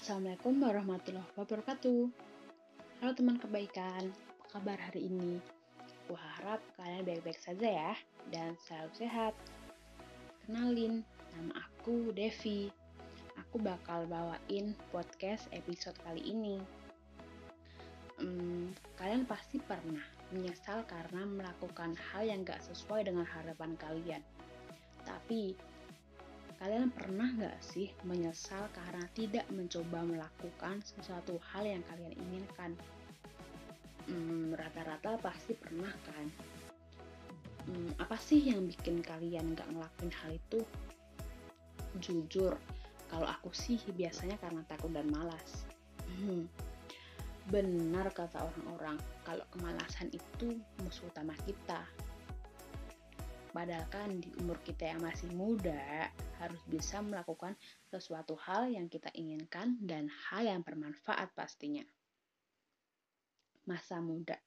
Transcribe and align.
Assalamualaikum 0.00 0.64
warahmatullahi 0.64 1.28
wabarakatuh. 1.36 2.08
Halo 3.04 3.12
teman 3.12 3.36
kebaikan, 3.36 4.08
apa 4.08 4.46
kabar 4.48 4.80
hari 4.80 5.12
ini? 5.12 5.36
Aku 5.84 6.16
harap 6.16 6.56
kalian 6.80 7.04
baik-baik 7.04 7.36
saja 7.36 7.68
ya, 7.68 7.92
dan 8.32 8.56
selalu 8.64 8.96
sehat. 8.96 9.36
Kenalin, 10.40 11.04
nama 11.36 11.68
aku 11.68 12.16
Devi. 12.16 12.72
Aku 13.44 13.60
bakal 13.60 14.08
bawain 14.08 14.72
podcast 14.88 15.44
episode 15.52 16.00
kali 16.00 16.24
ini. 16.24 16.64
Hmm, 18.16 18.72
kalian 18.96 19.28
pasti 19.28 19.60
pernah 19.60 20.00
menyesal 20.32 20.80
karena 20.88 21.28
melakukan 21.28 21.92
hal 21.92 22.24
yang 22.24 22.40
gak 22.40 22.64
sesuai 22.64 23.04
dengan 23.04 23.28
harapan 23.28 23.76
kalian. 23.76 24.24
Tapi, 25.04 25.60
Kalian 26.60 26.92
pernah 26.92 27.24
nggak 27.24 27.56
sih 27.64 27.88
menyesal 28.04 28.68
karena 28.76 29.08
tidak 29.16 29.48
mencoba 29.48 30.04
melakukan 30.04 30.84
sesuatu 30.84 31.40
hal 31.40 31.64
yang 31.64 31.80
kalian 31.88 32.12
inginkan? 32.20 32.76
Hmm, 34.04 34.52
rata-rata 34.52 35.16
pasti 35.24 35.56
pernah 35.56 35.88
kan? 36.04 36.28
Hmm, 37.64 37.96
apa 37.96 38.12
sih 38.20 38.52
yang 38.52 38.68
bikin 38.68 39.00
kalian 39.00 39.56
nggak 39.56 39.72
ngelakuin 39.72 40.12
hal 40.12 40.36
itu? 40.36 40.60
Jujur, 41.96 42.60
kalau 43.08 43.24
aku 43.24 43.48
sih 43.56 43.80
biasanya 43.96 44.36
karena 44.36 44.60
takut 44.68 44.92
dan 44.92 45.08
malas. 45.08 45.64
Hmm, 46.12 46.44
benar 47.48 48.12
kata 48.12 48.36
orang-orang, 48.36 49.00
kalau 49.24 49.48
kemalasan 49.56 50.12
itu 50.12 50.60
musuh 50.84 51.08
utama 51.08 51.32
kita. 51.48 51.88
Padahal 53.48 53.88
kan 53.88 54.12
di 54.20 54.28
umur 54.44 54.60
kita 54.60 54.92
yang 54.92 55.00
masih 55.00 55.32
muda, 55.32 56.12
harus 56.40 56.60
bisa 56.64 57.04
melakukan 57.04 57.54
sesuatu 57.92 58.34
hal 58.40 58.72
yang 58.72 58.88
kita 58.88 59.12
inginkan 59.12 59.76
dan 59.84 60.08
hal 60.08 60.48
yang 60.48 60.64
bermanfaat 60.64 61.30
pastinya. 61.36 61.84
Masa 63.68 64.00
muda 64.00 64.40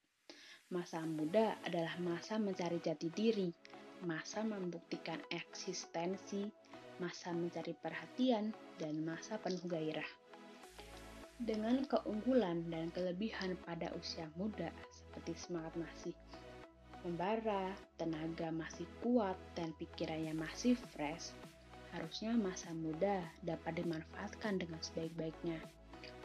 Masa 0.72 1.04
muda 1.04 1.60
adalah 1.60 1.94
masa 2.00 2.40
mencari 2.40 2.80
jati 2.80 3.12
diri, 3.12 3.52
masa 4.08 4.40
membuktikan 4.40 5.20
eksistensi, 5.28 6.48
masa 6.98 7.36
mencari 7.36 7.76
perhatian, 7.76 8.48
dan 8.80 9.04
masa 9.04 9.36
penuh 9.36 9.60
gairah. 9.68 10.08
Dengan 11.36 11.84
keunggulan 11.84 12.64
dan 12.72 12.88
kelebihan 12.96 13.60
pada 13.68 13.92
usia 13.94 14.24
muda, 14.40 14.72
seperti 14.88 15.36
semangat 15.36 15.76
masih 15.76 16.16
membara, 17.04 17.76
tenaga 18.00 18.48
masih 18.48 18.88
kuat, 19.04 19.36
dan 19.52 19.68
pikirannya 19.76 20.32
masih 20.32 20.80
fresh, 20.96 21.36
harusnya 21.94 22.34
masa 22.34 22.74
muda 22.74 23.22
dapat 23.46 23.78
dimanfaatkan 23.78 24.58
dengan 24.58 24.82
sebaik-baiknya, 24.82 25.62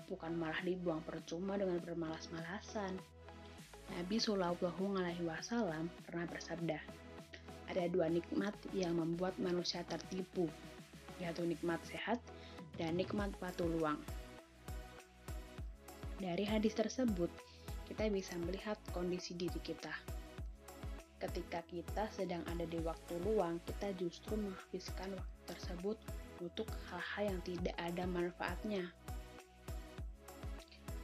bukan 0.10 0.34
malah 0.34 0.58
dibuang 0.66 1.06
percuma 1.06 1.54
dengan 1.62 1.78
bermalas-malasan. 1.78 2.98
Nabi 3.94 4.18
Shallallahu 4.18 4.98
Alaihi 4.98 5.22
Wasallam 5.22 5.94
pernah 6.10 6.26
bersabda, 6.26 6.78
ada 7.70 7.84
dua 7.94 8.10
nikmat 8.10 8.58
yang 8.74 8.98
membuat 8.98 9.38
manusia 9.38 9.86
tertipu, 9.86 10.50
yaitu 11.22 11.46
nikmat 11.46 11.78
sehat 11.86 12.18
dan 12.82 12.98
nikmat 12.98 13.30
batu 13.38 13.70
luang. 13.70 14.02
Dari 16.18 16.50
hadis 16.50 16.74
tersebut, 16.74 17.30
kita 17.86 18.10
bisa 18.10 18.34
melihat 18.42 18.78
kondisi 18.90 19.38
diri 19.38 19.62
kita 19.62 19.94
ketika 21.20 21.60
kita 21.68 22.08
sedang 22.16 22.40
ada 22.48 22.64
di 22.64 22.80
waktu 22.80 23.20
luang, 23.28 23.60
kita 23.68 23.92
justru 24.00 24.40
menghabiskan 24.40 25.12
waktu 25.20 25.39
tersebut 25.60 26.00
untuk 26.40 26.72
hal-hal 26.88 27.36
yang 27.36 27.40
tidak 27.44 27.76
ada 27.76 28.08
manfaatnya. 28.08 28.96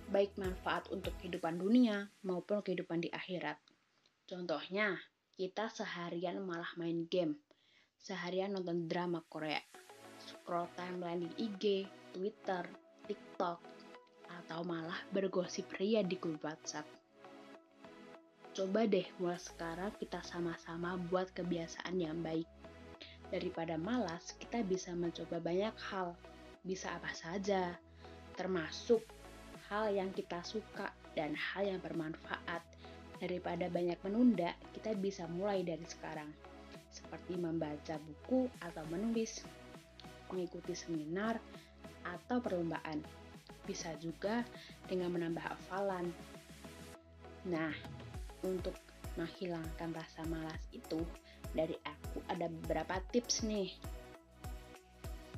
Baik 0.08 0.32
manfaat 0.40 0.88
untuk 0.96 1.12
kehidupan 1.20 1.60
dunia 1.60 2.08
maupun 2.24 2.64
kehidupan 2.64 3.04
di 3.04 3.12
akhirat. 3.12 3.60
Contohnya, 4.24 4.96
kita 5.36 5.68
seharian 5.68 6.40
malah 6.40 6.72
main 6.80 7.04
game, 7.12 7.36
seharian 8.00 8.56
nonton 8.56 8.88
drama 8.88 9.20
Korea, 9.28 9.60
scroll 10.24 10.72
timeline 10.80 11.28
di 11.28 11.52
IG, 11.52 11.64
Twitter, 12.16 12.64
TikTok, 13.04 13.60
atau 14.32 14.64
malah 14.64 15.04
bergosip 15.12 15.68
ria 15.76 16.00
di 16.00 16.16
grup 16.16 16.48
WhatsApp 16.48 16.88
Coba 18.56 18.88
deh 18.88 19.04
mulai 19.20 19.36
sekarang 19.36 19.92
kita 20.00 20.24
sama-sama 20.24 20.96
buat 21.12 21.28
kebiasaan 21.36 22.00
yang 22.00 22.24
baik. 22.24 22.48
Daripada 23.36 23.76
malas, 23.76 24.32
kita 24.40 24.64
bisa 24.64 24.96
mencoba 24.96 25.44
banyak 25.44 25.76
hal. 25.92 26.16
Bisa 26.64 26.96
apa 26.96 27.12
saja, 27.12 27.76
termasuk 28.40 29.04
hal 29.68 29.92
yang 29.92 30.08
kita 30.16 30.40
suka 30.40 30.88
dan 31.20 31.36
hal 31.36 31.68
yang 31.68 31.84
bermanfaat. 31.84 32.64
Daripada 33.20 33.68
banyak 33.68 34.00
menunda, 34.08 34.56
kita 34.72 34.96
bisa 34.96 35.28
mulai 35.28 35.68
dari 35.68 35.84
sekarang. 35.84 36.32
Seperti 36.88 37.36
membaca 37.36 38.00
buku 38.00 38.48
atau 38.64 38.88
menulis, 38.88 39.44
mengikuti 40.32 40.72
seminar, 40.72 41.36
atau 42.08 42.40
perlombaan. 42.40 43.04
Bisa 43.68 43.92
juga 44.00 44.48
dengan 44.88 45.12
menambah 45.12 45.44
hafalan. 45.44 46.08
Nah, 47.52 47.76
untuk 48.48 48.80
menghilangkan 49.20 49.92
rasa 49.92 50.24
malas 50.24 50.64
itu 50.72 51.04
dari 51.52 51.76
aku 52.16 52.24
ada 52.32 52.48
beberapa 52.48 52.96
tips 53.12 53.44
nih. 53.44 53.76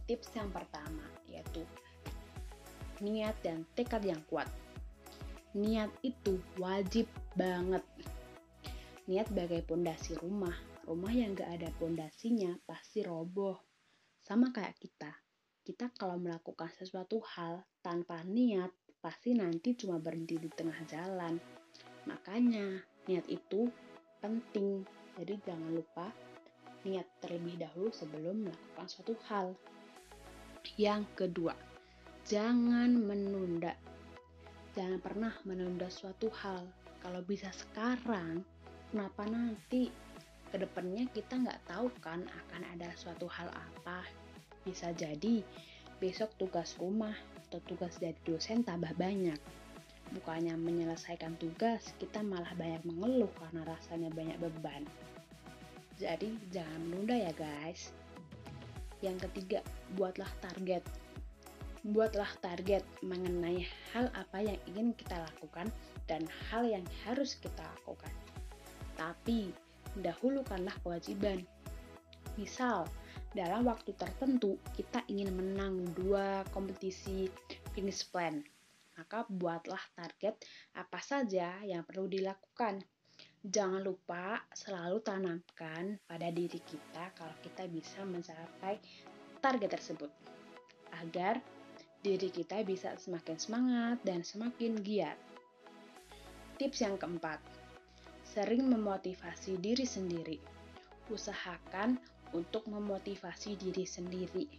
Tips 0.05 0.29
yang 0.37 0.53
pertama 0.53 1.01
yaitu 1.25 1.65
niat 3.01 3.33
dan 3.41 3.65
tekad 3.73 4.05
yang 4.05 4.21
kuat. 4.29 4.45
Niat 5.57 5.89
itu 6.05 6.37
wajib 6.61 7.09
banget. 7.33 7.81
Niat 9.09 9.25
bagai 9.33 9.65
pondasi 9.65 10.13
rumah. 10.21 10.53
Rumah 10.85 11.13
yang 11.17 11.33
gak 11.33 11.49
ada 11.57 11.73
pondasinya 11.81 12.53
pasti 12.69 13.01
roboh. 13.01 13.57
Sama 14.21 14.53
kayak 14.53 14.77
kita. 14.77 15.09
Kita 15.65 15.89
kalau 15.97 16.21
melakukan 16.21 16.69
sesuatu 16.77 17.25
hal 17.33 17.65
tanpa 17.81 18.21
niat 18.21 18.69
pasti 19.01 19.33
nanti 19.33 19.73
cuma 19.73 19.97
berhenti 19.97 20.37
di 20.37 20.47
tengah 20.53 20.77
jalan. 20.85 21.41
Makanya 22.05 22.85
Niat 23.07 23.23
itu 23.31 23.71
penting, 24.19 24.83
jadi 25.15 25.39
jangan 25.47 25.79
lupa 25.79 26.11
niat 26.87 27.07
terlebih 27.19 27.59
dahulu 27.59 27.91
sebelum 27.91 28.47
melakukan 28.47 28.87
suatu 28.87 29.13
hal. 29.27 29.51
Yang 30.79 31.03
kedua, 31.19 31.53
jangan 32.23 32.95
menunda. 32.95 33.75
Jangan 34.73 34.99
pernah 35.03 35.33
menunda 35.43 35.91
suatu 35.91 36.31
hal. 36.31 36.63
Kalau 37.03 37.21
bisa 37.23 37.51
sekarang, 37.51 38.41
kenapa 38.91 39.27
nanti? 39.27 39.91
Ke 40.47 40.55
depannya 40.55 41.11
kita 41.11 41.35
nggak 41.35 41.67
tahu 41.67 41.91
kan 41.99 42.23
akan 42.23 42.61
ada 42.71 42.87
suatu 42.95 43.27
hal 43.27 43.51
apa. 43.51 44.07
Bisa 44.63 44.95
jadi 44.95 45.43
besok 45.99 46.31
tugas 46.39 46.79
rumah 46.79 47.15
atau 47.47 47.59
tugas 47.67 47.99
dari 47.99 48.15
dosen 48.23 48.63
tambah 48.63 48.95
banyak 48.95 49.39
bukannya 50.15 50.55
menyelesaikan 50.55 51.35
tugas, 51.35 51.91
kita 51.99 52.23
malah 52.23 52.51
banyak 52.55 52.79
mengeluh 52.87 53.31
karena 53.35 53.67
rasanya 53.67 54.09
banyak 54.13 54.37
beban. 54.39 54.87
Jadi 55.97 56.37
jangan 56.53 56.81
menunda 56.85 57.17
ya 57.17 57.33
guys. 57.33 57.89
Yang 59.01 59.29
ketiga, 59.29 59.59
buatlah 59.97 60.29
target. 60.41 60.85
Buatlah 61.85 62.29
target 62.41 62.85
mengenai 63.01 63.65
hal 63.93 64.09
apa 64.13 64.41
yang 64.41 64.57
ingin 64.69 64.93
kita 64.97 65.17
lakukan 65.17 65.69
dan 66.09 66.25
hal 66.49 66.65
yang 66.65 66.85
harus 67.05 67.37
kita 67.37 67.61
lakukan. 67.81 68.13
Tapi, 68.97 69.53
dahulukanlah 69.97 70.73
kewajiban. 70.85 71.41
Misal, 72.37 72.85
dalam 73.33 73.65
waktu 73.65 73.93
tertentu 73.97 74.61
kita 74.77 75.01
ingin 75.09 75.33
menang 75.33 75.81
dua 75.97 76.45
kompetisi 76.53 77.29
finish 77.73 78.05
plan 78.09 78.41
maka 78.97 79.23
buatlah 79.29 79.79
target 79.93 80.41
apa 80.73 80.99
saja 80.99 81.61
yang 81.61 81.85
perlu 81.85 82.09
dilakukan. 82.09 82.81
Jangan 83.45 83.85
lupa 83.85 84.41
selalu 84.49 84.97
tanamkan 85.05 86.01
pada 86.09 86.33
diri 86.33 86.57
kita 86.57 87.13
kalau 87.13 87.37
kita 87.45 87.69
bisa 87.69 88.01
mencapai 88.01 88.81
target 89.37 89.77
tersebut. 89.77 90.09
Agar 90.97 91.37
diri 92.01 92.33
kita 92.33 92.65
bisa 92.65 92.97
semakin 92.97 93.37
semangat 93.37 93.97
dan 94.01 94.25
semakin 94.25 94.81
giat. 94.81 95.17
Tips 96.57 96.81
yang 96.81 96.97
keempat, 96.97 97.37
sering 98.25 98.65
memotivasi 98.65 99.61
diri 99.61 99.85
sendiri. 99.85 100.41
Usahakan 101.13 102.01
untuk 102.33 102.65
memotivasi 102.65 103.53
diri 103.53 103.85
sendiri. 103.85 104.49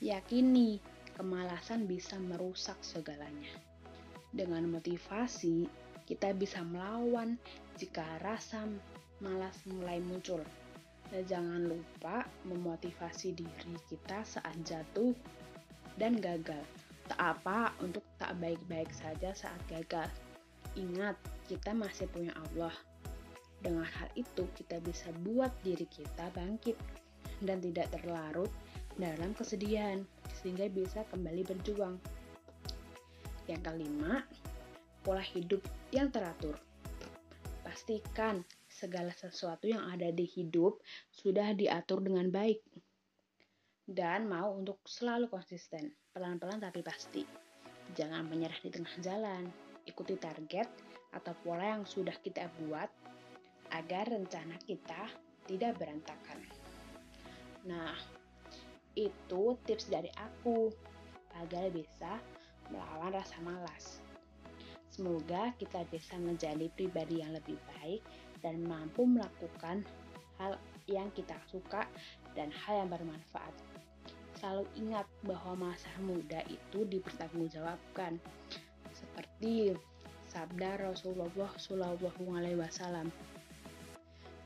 Yakini 0.00 0.80
kemalasan 1.12 1.84
bisa 1.84 2.16
merusak 2.16 2.80
segalanya. 2.80 3.52
Dengan 4.32 4.64
motivasi, 4.72 5.85
kita 6.06 6.30
bisa 6.32 6.62
melawan 6.62 7.34
jika 7.76 8.06
rasa 8.22 8.64
malas 9.18 9.58
mulai 9.66 9.98
muncul. 9.98 10.40
Dan 11.06 11.22
jangan 11.26 11.62
lupa 11.66 12.26
memotivasi 12.46 13.34
diri 13.34 13.74
kita 13.86 14.22
saat 14.26 14.54
jatuh 14.66 15.14
dan 15.98 16.18
gagal. 16.18 16.62
Tak 17.06 17.18
apa 17.18 17.70
untuk 17.78 18.02
tak 18.18 18.34
baik-baik 18.42 18.90
saja 18.90 19.30
saat 19.30 19.58
gagal. 19.70 20.10
Ingat, 20.74 21.14
kita 21.46 21.70
masih 21.70 22.10
punya 22.10 22.34
Allah. 22.34 22.74
Dengan 23.62 23.86
hal 23.86 24.10
itu, 24.18 24.44
kita 24.58 24.82
bisa 24.82 25.14
buat 25.22 25.54
diri 25.62 25.86
kita 25.86 26.28
bangkit 26.34 26.74
dan 27.40 27.62
tidak 27.62 27.94
terlarut 27.94 28.50
dalam 28.98 29.32
kesedihan, 29.32 30.02
sehingga 30.42 30.66
bisa 30.68 31.06
kembali 31.08 31.46
berjuang. 31.46 31.96
Yang 33.46 33.62
kelima, 33.62 34.26
pola 35.06 35.22
hidup 35.22 35.62
yang 35.96 36.12
teratur. 36.12 36.60
Pastikan 37.64 38.44
segala 38.68 39.16
sesuatu 39.16 39.64
yang 39.64 39.88
ada 39.88 40.12
di 40.12 40.28
hidup 40.28 40.84
sudah 41.08 41.56
diatur 41.56 42.04
dengan 42.04 42.28
baik 42.28 42.60
dan 43.86 44.26
mau 44.26 44.50
untuk 44.52 44.82
selalu 44.84 45.30
konsisten, 45.30 45.94
pelan-pelan 46.10 46.58
tapi 46.58 46.82
pasti. 46.82 47.22
Jangan 47.94 48.26
menyerah 48.26 48.58
di 48.58 48.68
tengah 48.68 48.92
jalan, 48.98 49.46
ikuti 49.86 50.18
target 50.18 50.66
atau 51.14 51.32
pola 51.46 51.78
yang 51.78 51.86
sudah 51.86 52.18
kita 52.18 52.50
buat 52.66 52.90
agar 53.70 54.10
rencana 54.10 54.58
kita 54.66 55.06
tidak 55.46 55.78
berantakan. 55.78 56.42
Nah, 57.70 57.94
itu 58.98 59.54
tips 59.62 59.86
dari 59.86 60.10
aku 60.18 60.74
agar 61.38 61.70
bisa 61.70 62.18
melawan 62.74 63.14
rasa 63.14 63.38
malas. 63.46 64.05
Semoga 64.96 65.52
kita 65.60 65.84
bisa 65.92 66.16
menjadi 66.16 66.72
pribadi 66.72 67.20
yang 67.20 67.36
lebih 67.36 67.60
baik 67.76 68.00
dan 68.40 68.64
mampu 68.64 69.04
melakukan 69.04 69.84
hal 70.40 70.56
yang 70.88 71.12
kita 71.12 71.36
suka 71.52 71.84
dan 72.32 72.48
hal 72.48 72.80
yang 72.80 72.88
bermanfaat. 72.88 73.52
Selalu 74.40 74.64
ingat 74.80 75.04
bahwa 75.20 75.68
masa 75.68 75.92
muda 76.00 76.40
itu 76.48 76.88
dipertanggungjawabkan. 76.88 78.16
Seperti 78.96 79.76
sabda 80.32 80.80
Rasulullah 80.80 81.52
Shallallahu 81.60 82.32
Alaihi 82.32 82.56
Wasallam 82.56 83.12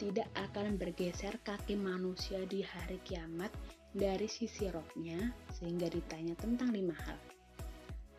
tidak 0.02 0.26
akan 0.35 0.75
bergeser 0.75 1.38
kaki 1.47 1.79
manusia 1.79 2.43
di 2.50 2.67
hari 2.67 2.99
kiamat 3.06 3.55
dari 3.94 4.26
sisi 4.26 4.67
rohnya 4.67 5.31
sehingga 5.55 5.87
ditanya 5.87 6.35
tentang 6.35 6.75
lima 6.75 6.99
hal 7.06 7.30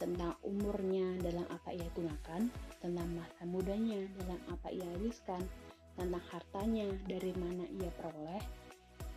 tentang 0.01 0.33
umurnya 0.42 1.21
dalam 1.21 1.45
apa 1.53 1.69
ia 1.69 1.86
gunakan, 1.94 2.50
tentang 2.81 3.09
masa 3.13 3.45
mudanya 3.45 4.01
dalam 4.18 4.42
apa 4.50 4.74
ia 4.74 4.89
habiskan, 4.98 5.45
tentang 5.94 6.25
hartanya 6.33 6.89
dari 7.06 7.30
mana 7.38 7.69
ia 7.69 7.94
peroleh, 7.94 8.42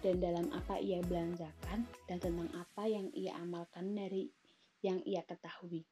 dan 0.04 0.20
dalam 0.20 0.52
apa 0.52 0.76
ia 0.76 1.00
belanjakan 1.00 1.88
dan 2.04 2.20
tentang 2.20 2.52
apa 2.52 2.84
yang 2.84 3.08
ia 3.16 3.32
amalkan 3.40 3.96
dari 3.96 4.28
yang 4.84 5.00
ia 5.08 5.24
ketahui. 5.24 5.88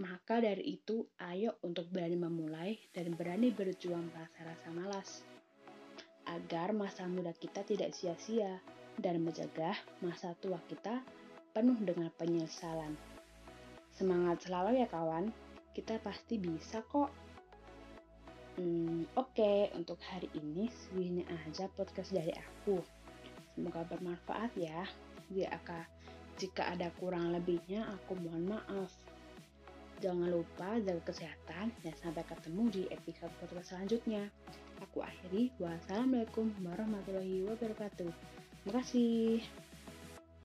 Maka 0.00 0.40
dari 0.40 0.78
itu, 0.78 1.04
ayo 1.20 1.60
untuk 1.60 1.92
berani 1.92 2.16
memulai 2.16 2.80
dan 2.96 3.12
berani 3.12 3.52
berjuang 3.52 4.08
rasa-rasa 4.14 4.68
malas. 4.72 5.26
Agar 6.24 6.72
masa 6.72 7.04
muda 7.04 7.34
kita 7.36 7.66
tidak 7.66 7.92
sia-sia 7.92 8.62
dan 8.96 9.20
menjaga 9.20 9.74
masa 10.00 10.32
tua 10.38 10.62
kita 10.70 11.02
penuh 11.58 11.74
dengan 11.82 12.06
penyesalan. 12.14 12.94
Semangat 13.90 14.46
selalu 14.46 14.78
ya 14.78 14.86
kawan, 14.86 15.34
kita 15.74 15.98
pasti 16.06 16.38
bisa 16.38 16.86
kok. 16.86 17.10
Hmm, 18.54 19.02
Oke, 19.18 19.42
okay, 19.42 19.58
untuk 19.74 19.98
hari 20.06 20.30
ini 20.38 20.70
segini 20.70 21.26
aja 21.26 21.66
podcast 21.74 22.14
dari 22.14 22.30
aku. 22.30 22.78
Semoga 23.58 23.82
bermanfaat 23.90 24.54
ya. 24.54 24.86
Jika, 25.34 25.82
jika 26.38 26.62
ada 26.78 26.94
kurang 26.94 27.34
lebihnya, 27.34 27.90
aku 27.90 28.14
mohon 28.22 28.54
maaf. 28.54 28.94
Jangan 29.98 30.30
lupa 30.30 30.78
jaga 30.78 31.02
kesehatan 31.10 31.74
dan 31.82 31.94
sampai 31.98 32.22
ketemu 32.22 32.62
di 32.70 32.82
episode 32.94 33.34
podcast 33.42 33.74
selanjutnya. 33.74 34.30
Aku 34.78 35.02
akhiri. 35.02 35.50
Wassalamualaikum 35.58 36.54
warahmatullahi 36.62 37.50
wabarakatuh. 37.50 38.14
Terima 38.62 38.72
kasih. 38.78 39.67